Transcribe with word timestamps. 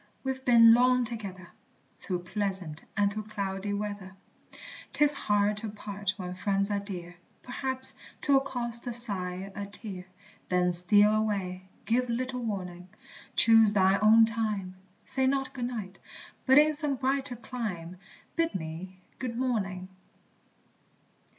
we've 0.23 0.43
been 0.45 0.73
long 0.73 1.05
together, 1.05 1.47
Through 1.99 2.23
pleasant 2.23 2.83
and 2.97 3.13
through 3.13 3.25
cloudy 3.25 3.71
weather; 3.71 4.15
'Tis 4.93 5.13
hard 5.13 5.57
to 5.57 5.69
part 5.69 6.15
when 6.17 6.33
friends 6.33 6.71
are 6.71 6.79
dear, 6.79 7.17
Perhaps 7.43 7.93
'twill 8.19 8.39
cost 8.39 8.87
a 8.87 8.93
sigh, 8.93 9.51
a 9.53 9.67
tear: 9.67 10.05
Then 10.49 10.73
steal 10.73 11.13
away, 11.13 11.69
give 11.85 12.09
little 12.09 12.41
warning, 12.43 12.89
Choose 13.35 13.73
thine 13.73 13.99
own 14.01 14.25
time; 14.25 14.73
Say 15.03 15.27
not 15.27 15.53
Good 15.53 15.65
Night, 15.65 15.99
but 16.47 16.57
in 16.57 16.73
some 16.73 16.95
brighter 16.95 17.35
clime 17.35 17.97
Bid 18.35 18.55
me 18.55 19.01
Good 19.19 19.37
Morning. 19.37 19.87